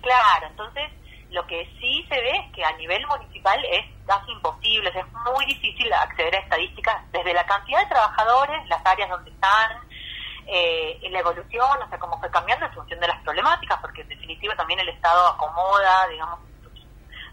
Claro, 0.01 0.47
entonces 0.49 0.91
lo 1.31 1.47
que 1.47 1.65
sí 1.81 2.05
se 2.09 2.21
ve 2.21 2.31
es 2.31 2.53
que 2.55 2.65
a 2.65 2.73
nivel 2.77 3.07
municipal 3.07 3.59
es 3.71 3.85
casi 4.07 4.31
imposible, 4.33 4.91
es 4.95 5.13
muy 5.35 5.45
difícil 5.47 5.93
acceder 5.93 6.35
a 6.37 6.39
estadísticas 6.39 6.97
desde 7.11 7.33
la 7.33 7.45
cantidad 7.47 7.81
de 7.81 7.87
trabajadores, 7.87 8.69
las 8.69 8.85
áreas 8.85 9.09
donde 9.09 9.31
están, 9.31 9.71
eh, 10.55 11.09
la 11.11 11.21
evolución, 11.21 11.83
o 11.83 11.89
sea, 11.89 11.99
cómo 11.99 12.21
fue 12.21 12.31
cambiando 12.31 12.67
en 12.67 12.75
función 12.75 13.01
de 13.01 13.09
las 13.09 13.19
problemáticas, 13.23 13.81
porque 13.81 14.03
en 14.03 14.09
definitiva 14.09 14.55
también 14.55 14.81
el 14.81 14.89
Estado 14.91 15.29
acomoda, 15.29 16.07
digamos, 16.09 16.41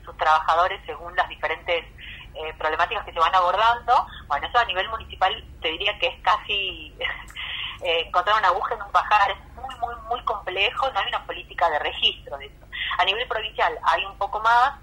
sus, 0.06 0.18
trabajadores 0.18 0.82
según 0.86 1.14
las 1.16 1.28
diferentes 1.28 1.86
eh, 2.34 2.54
problemáticas 2.58 3.04
que 3.04 3.12
se 3.12 3.20
van 3.20 3.36
abordando. 3.36 4.08
Bueno, 4.28 4.48
eso 4.48 4.58
a 4.58 4.66
nivel 4.66 4.88
municipal 4.88 5.32
te 5.62 5.68
diría 5.68 6.00
que 6.00 6.08
es 6.08 6.22
casi 6.22 6.96
eh, 7.84 8.06
encontrar 8.08 8.40
una 8.40 8.48
aguja 8.48 8.76
en 8.76 8.84
un 8.84 8.92
pajar, 8.92 9.32
es 9.32 9.54
muy, 9.54 9.76
muy, 9.82 9.96
muy 10.08 10.24
complejo, 10.24 10.90
no 10.90 11.00
hay 11.00 11.10
una 11.10 11.26
política 11.26 11.70
de 11.70 11.80
registro 11.80 12.38
de 12.38 12.46
eso. 12.46 12.66
A 12.98 13.04
nivel 13.04 13.28
provincial 13.28 13.78
hay 13.84 14.06
un 14.06 14.18
poco 14.18 14.40
más, 14.40 14.80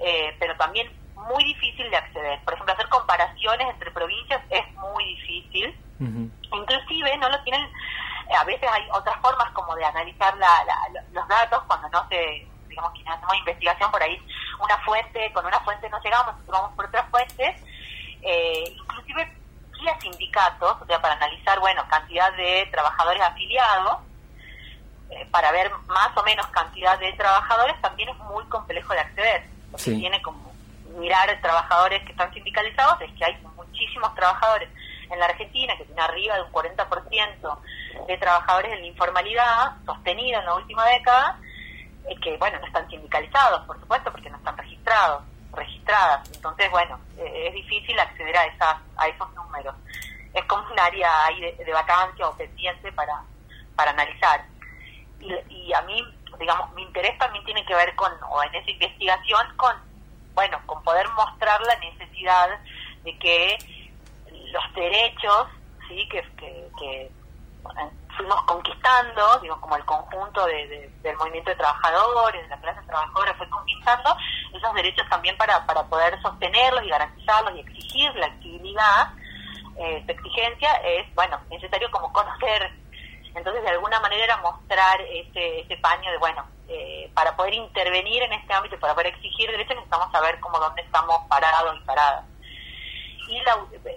eh, 0.00 0.36
pero 0.40 0.56
también 0.56 0.90
muy 1.14 1.44
difícil 1.44 1.88
de 1.88 1.96
acceder. 1.96 2.40
Por 2.44 2.54
ejemplo, 2.54 2.74
hacer 2.74 2.88
comparaciones 2.88 3.68
entre 3.68 3.92
provincias 3.92 4.42
es 4.50 4.72
muy 4.74 5.04
difícil. 5.04 5.78
No 7.18 7.28
lo 7.28 7.42
tienen, 7.42 7.68
a 8.38 8.44
veces 8.44 8.68
hay 8.70 8.82
otras 8.92 9.16
formas 9.20 9.50
como 9.52 9.74
de 9.74 9.84
analizar 9.84 10.34
los 11.12 11.28
datos 11.28 11.62
cuando 11.66 11.88
no 11.88 12.08
se, 12.08 12.46
digamos 12.68 12.92
que 12.92 13.08
hacemos 13.08 13.36
investigación 13.36 13.90
por 13.90 14.02
ahí, 14.02 14.20
una 14.60 14.78
fuente, 14.78 15.32
con 15.32 15.46
una 15.46 15.60
fuente 15.60 15.88
no 15.88 16.00
llegamos, 16.02 16.34
vamos 16.46 16.72
por 16.74 16.86
otras 16.86 17.08
fuentes, 17.10 17.62
eh, 18.22 18.64
inclusive 18.76 19.32
guía 19.78 19.98
sindicatos, 20.00 20.76
o 20.80 20.86
sea, 20.86 21.00
para 21.00 21.14
analizar, 21.14 21.58
bueno, 21.60 21.86
cantidad 21.88 22.32
de 22.34 22.68
trabajadores 22.70 23.22
afiliados, 23.22 23.98
eh, 25.10 25.26
para 25.30 25.52
ver 25.52 25.70
más 25.86 26.16
o 26.16 26.22
menos 26.24 26.46
cantidad 26.48 26.98
de 26.98 27.12
trabajadores, 27.12 27.80
también 27.80 28.08
es 28.08 28.16
muy 28.18 28.44
complejo 28.46 28.92
de 28.92 29.00
acceder. 29.00 29.46
Lo 29.70 29.78
que 29.78 29.92
tiene 29.92 30.20
como 30.22 30.52
mirar 30.98 31.28
trabajadores 31.40 32.02
que 32.04 32.12
están 32.12 32.32
sindicalizados 32.32 33.00
es 33.02 33.12
que 33.12 33.24
hay 33.24 33.36
muchísimos 33.56 34.14
trabajadores 34.14 34.68
en 35.10 35.18
la 35.18 35.26
Argentina, 35.26 35.76
que 35.76 35.84
tiene 35.84 36.00
arriba 36.00 36.36
de 36.36 36.42
un 36.42 36.52
40% 36.52 37.58
de 38.06 38.18
trabajadores 38.18 38.72
en 38.72 38.80
la 38.80 38.86
informalidad, 38.86 39.76
sostenida 39.84 40.38
en 40.38 40.46
la 40.46 40.54
última 40.54 40.84
década, 40.86 41.38
que 42.22 42.36
bueno, 42.36 42.58
no 42.60 42.66
están 42.66 42.88
sindicalizados, 42.88 43.66
por 43.66 43.78
supuesto, 43.80 44.12
porque 44.12 44.30
no 44.30 44.36
están 44.36 44.56
registrados, 44.56 45.22
registradas. 45.52 46.30
Entonces, 46.32 46.70
bueno, 46.70 47.00
es 47.18 47.52
difícil 47.52 47.98
acceder 47.98 48.36
a, 48.36 48.44
esas, 48.46 48.76
a 48.96 49.08
esos 49.08 49.32
números. 49.34 49.74
Es 50.32 50.44
como 50.44 50.68
un 50.70 50.78
área 50.78 51.26
ahí 51.26 51.40
de, 51.40 51.72
vacancia 51.72 52.28
o 52.28 52.36
pendiente 52.36 52.92
para, 52.92 53.22
para 53.74 53.90
analizar. 53.90 54.44
Y, 55.20 55.32
y 55.48 55.72
a 55.72 55.82
mí, 55.82 56.02
digamos, 56.38 56.72
mi 56.74 56.82
interés 56.82 57.18
también 57.18 57.44
tiene 57.44 57.64
que 57.64 57.74
ver 57.74 57.94
con, 57.96 58.12
o 58.28 58.42
en 58.42 58.54
esa 58.54 58.70
investigación, 58.70 59.56
con, 59.56 59.74
bueno, 60.34 60.60
con 60.66 60.82
poder 60.82 61.08
mostrar 61.10 61.60
la 61.62 61.76
necesidad 61.76 62.48
de 63.02 63.18
que 63.18 63.56
los 64.56 64.74
derechos, 64.74 65.46
sí, 65.88 66.08
que, 66.08 66.22
que, 66.36 67.10
fuimos 68.16 68.42
conquistando, 68.44 69.38
digo, 69.42 69.60
como 69.60 69.76
el 69.76 69.84
conjunto 69.84 70.46
de, 70.46 70.90
del 71.02 71.16
movimiento 71.16 71.50
de 71.50 71.56
trabajadores, 71.56 72.42
de 72.42 72.48
la 72.48 72.60
clase 72.60 72.80
trabajadora 72.86 73.34
fue 73.34 73.48
conquistando, 73.50 74.16
esos 74.54 74.74
derechos 74.74 75.06
también 75.10 75.36
para, 75.36 75.66
para 75.66 75.84
poder 75.84 76.20
sostenerlos 76.22 76.84
y 76.84 76.88
garantizarlos 76.88 77.54
y 77.56 77.60
exigir 77.60 78.14
la 78.14 78.26
actividad, 78.26 79.12
eh, 79.78 80.04
exigencia 80.08 80.72
es, 80.84 81.14
bueno, 81.14 81.38
necesario 81.50 81.90
como 81.90 82.10
conocer, 82.12 82.72
entonces 83.34 83.62
de 83.62 83.70
alguna 83.70 84.00
manera 84.00 84.24
era 84.24 84.36
mostrar 84.38 84.98
ese, 85.02 85.60
ese 85.60 85.76
paño 85.76 86.10
de, 86.10 86.16
bueno, 86.16 86.46
eh, 86.68 87.10
para 87.14 87.36
poder 87.36 87.52
intervenir 87.52 88.22
en 88.22 88.32
este 88.32 88.54
ámbito, 88.54 88.80
para 88.80 88.94
poder 88.94 89.08
exigir 89.08 89.50
derechos, 89.50 89.76
necesitamos 89.76 90.10
saber 90.10 90.40
cómo 90.40 90.58
dónde 90.58 90.80
estamos 90.80 91.18
parados 91.28 91.76
y 91.76 91.84
paradas 91.84 92.24
y 93.28 93.42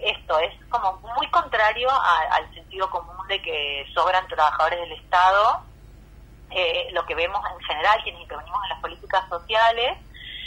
esto 0.02 0.38
es 0.40 0.66
como 0.68 0.96
muy 1.16 1.26
contrario 1.30 1.88
al 2.30 2.52
sentido 2.54 2.88
común 2.90 3.26
de 3.28 3.40
que 3.40 3.86
sobran 3.94 4.26
trabajadores 4.28 4.80
del 4.80 4.92
Estado. 4.92 5.62
Eh, 6.50 6.88
lo 6.92 7.04
que 7.06 7.14
vemos 7.14 7.40
en 7.52 7.64
general, 7.64 8.00
quienes 8.02 8.22
intervenimos 8.22 8.60
en 8.64 8.68
las 8.70 8.80
políticas 8.80 9.28
sociales, 9.28 9.98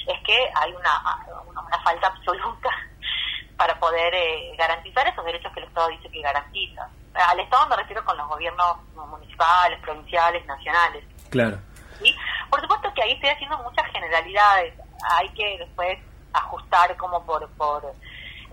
es 0.08 0.24
que 0.26 0.38
hay 0.56 0.74
una, 0.74 1.26
una, 1.46 1.80
falta 1.84 2.08
absoluta 2.08 2.70
para 3.58 3.80
poder 3.80 4.14
eh, 4.14 4.56
garantizar 4.58 5.08
esos 5.08 5.24
derechos 5.24 5.52
que 5.54 5.62
el 5.62 5.68
Estado 5.68 5.88
dice 5.90 6.10
que 6.10 6.22
garantiza. 6.22 6.90
Al 7.14 7.40
Estado 7.40 7.68
me 7.68 7.78
refiero 7.78 8.04
con 8.04 8.18
los 8.18 8.28
gobiernos 8.28 8.78
municipales, 8.96 9.80
provinciales, 9.82 10.46
nacionales. 10.46 11.06
Claro. 11.30 11.58
¿Sí? 12.02 12.14
Por 12.50 12.60
supuesto 12.60 12.94
que 12.94 13.04
ahí 13.04 13.14
estoy 13.14 13.30
haciendo 13.30 13.58
muchas 13.60 13.86
generalidades. 13.92 14.74
Hay 15.12 15.30
que 15.30 15.58
después 15.60 16.00
ajustar 16.34 16.98
como 16.98 17.24
por, 17.26 17.48
por 17.52 17.94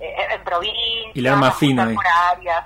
en 0.01 0.45
provincia, 0.45 1.13
y 1.15 1.23
más 1.23 1.57
por 1.57 2.07
áreas, 2.07 2.65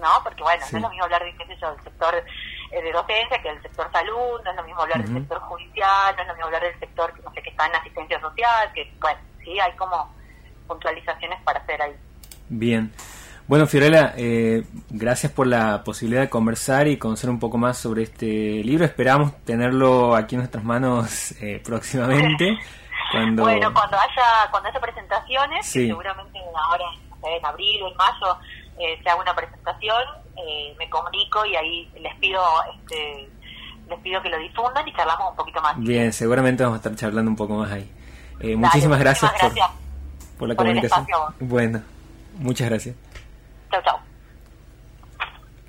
¿no? 0.00 0.08
Porque 0.22 0.42
bueno, 0.42 0.64
no 0.70 0.78
es 0.78 0.82
lo 0.82 0.90
mismo 0.90 1.04
hablar 1.04 1.24
de, 1.24 1.34
qué 1.36 1.46
sé 1.46 1.56
yo, 1.60 1.70
del 1.72 1.84
sector 1.84 2.14
eh, 2.14 2.82
de 2.82 2.92
docencia 2.92 3.40
que 3.42 3.48
del 3.48 3.62
sector 3.62 3.90
salud, 3.90 4.40
no 4.44 4.50
es 4.50 4.56
lo 4.56 4.64
mismo 4.64 4.82
hablar 4.82 5.02
del 5.02 5.14
sector 5.14 5.38
judicial, 5.40 6.14
no 6.16 6.22
es 6.22 6.28
lo 6.28 6.34
mismo 6.34 6.46
hablar 6.46 6.62
del 6.62 6.78
sector 6.78 7.12
que 7.14 7.22
no 7.22 7.32
sé 7.32 7.42
que 7.42 7.50
está 7.50 7.66
en 7.66 7.74
asistencia 7.76 8.20
social, 8.20 8.72
que 8.74 8.92
bueno, 9.00 9.18
sí, 9.42 9.58
hay 9.58 9.72
como 9.72 10.14
puntualizaciones 10.66 11.40
para 11.42 11.60
hacer 11.60 11.80
ahí. 11.80 11.94
Bien. 12.48 12.92
Bueno, 13.46 13.66
Fiorella, 13.66 14.12
eh, 14.14 14.62
gracias 14.90 15.32
por 15.32 15.46
la 15.46 15.82
posibilidad 15.82 16.20
de 16.20 16.28
conversar 16.28 16.86
y 16.86 16.98
conocer 16.98 17.30
un 17.30 17.38
poco 17.38 17.56
más 17.56 17.78
sobre 17.78 18.02
este 18.02 18.26
libro. 18.26 18.84
Esperamos 18.84 19.42
tenerlo 19.44 20.14
aquí 20.14 20.34
en 20.34 20.40
nuestras 20.40 20.64
manos 20.64 21.34
próximamente. 21.64 22.58
Bueno, 23.12 23.72
cuando 23.72 23.96
haya, 23.98 24.50
cuando 24.50 24.68
haya 24.68 24.80
presentaciones, 24.80 25.66
seguramente 25.66 26.38
ahora 26.54 26.84
en 27.22 27.44
abril 27.44 27.82
o 27.82 27.88
en 27.88 27.96
mayo 27.96 28.38
eh, 28.78 28.98
se 29.02 29.08
haga 29.08 29.20
una 29.20 29.34
presentación, 29.34 30.02
eh, 30.36 30.74
me 30.78 30.88
comunico 30.88 31.44
y 31.46 31.56
ahí 31.56 31.90
les 32.00 32.14
pido 32.16 32.42
este, 32.74 33.28
les 33.88 33.98
pido 34.00 34.22
que 34.22 34.28
lo 34.28 34.38
difundan 34.38 34.86
y 34.86 34.92
charlamos 34.92 35.30
un 35.30 35.36
poquito 35.36 35.60
más. 35.60 35.78
Bien, 35.78 36.12
seguramente 36.12 36.62
vamos 36.62 36.76
a 36.76 36.78
estar 36.78 36.94
charlando 36.94 37.30
un 37.30 37.36
poco 37.36 37.54
más 37.54 37.72
ahí. 37.72 37.90
Eh, 38.40 38.54
muchísimas, 38.54 39.00
gracias, 39.00 39.32
por, 40.38 40.48
la 40.48 40.54
comunicación. 40.54 41.06
bueno, 41.40 41.82
muchas 42.36 42.68
gracias. 42.68 42.94
Chao, 43.70 43.82
chao. 43.82 44.00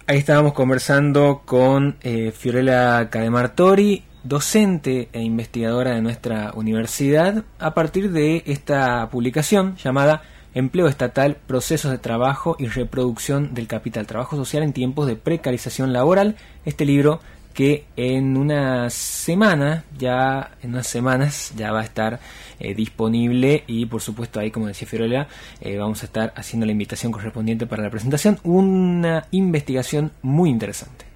Ahí 0.06 0.18
estábamos 0.18 0.54
conversando 0.54 1.42
con 1.46 1.98
eh, 2.02 2.32
Fiorella 2.32 3.10
Cademartori, 3.10 4.04
docente 4.24 5.10
e 5.14 5.22
investigadora 5.22 5.92
de 5.92 6.02
nuestra 6.02 6.52
universidad 6.56 7.44
a 7.60 7.74
partir 7.74 8.12
de 8.12 8.44
esta 8.46 9.10
publicación 9.10 9.76
llamada 9.78 10.24
Empleo 10.54 10.88
Estatal, 10.88 11.38
Procesos 11.48 11.92
de 11.92 11.98
Trabajo 11.98 12.56
y 12.60 12.68
Reproducción 12.68 13.54
del 13.54 13.68
Capital, 13.68 14.08
Trabajo 14.08 14.36
Social 14.36 14.64
en 14.64 14.74
tiempos 14.74 15.08
de 15.08 15.16
precarización 15.16 15.94
laboral. 15.94 16.36
Este 16.66 16.86
libro 16.86 17.20
que 17.54 17.86
en 17.98 18.38
una 18.38 18.90
semana, 18.90 19.84
ya 19.98 20.52
en 20.62 20.72
unas 20.72 20.88
semanas, 20.88 21.54
ya 21.56 21.72
va 21.72 21.82
a 21.82 21.84
estar 21.84 22.20
eh, 22.60 22.74
disponible 22.74 23.64
y 23.68 23.86
por 23.86 24.02
supuesto 24.02 24.40
ahí, 24.40 24.50
como 24.50 24.68
decía 24.68 24.88
Fiorella, 24.88 25.28
eh, 25.62 25.78
vamos 25.78 26.02
a 26.04 26.06
estar 26.06 26.34
haciendo 26.36 26.66
la 26.66 26.72
invitación 26.72 27.12
correspondiente 27.12 27.66
para 27.68 27.84
la 27.84 27.90
presentación. 27.90 28.40
Una 28.44 29.26
investigación 29.32 30.12
muy 30.22 30.50
interesante. 30.50 31.09